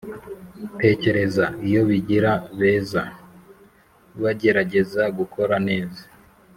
Tekereza 0.81 1.45
iyo 1.67 1.81
bigira 1.89 2.31
beza! 2.59 3.03
Bagerageza 4.21 5.03
gukora 5.17 5.55
neza. 5.67 6.03